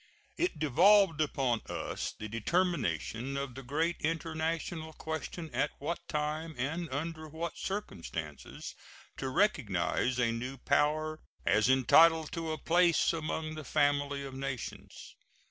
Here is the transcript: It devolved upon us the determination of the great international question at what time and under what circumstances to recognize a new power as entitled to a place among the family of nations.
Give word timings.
It 0.35 0.57
devolved 0.57 1.21
upon 1.21 1.61
us 1.69 2.15
the 2.17 2.27
determination 2.27 3.37
of 3.37 3.53
the 3.53 3.61
great 3.61 3.97
international 3.99 4.93
question 4.93 5.53
at 5.53 5.69
what 5.77 5.99
time 6.07 6.55
and 6.57 6.89
under 6.89 7.27
what 7.27 7.55
circumstances 7.55 8.73
to 9.17 9.29
recognize 9.29 10.17
a 10.17 10.31
new 10.31 10.57
power 10.57 11.19
as 11.45 11.69
entitled 11.69 12.31
to 12.31 12.51
a 12.51 12.57
place 12.57 13.13
among 13.13 13.53
the 13.53 13.63
family 13.63 14.23
of 14.25 14.33
nations. 14.33 15.13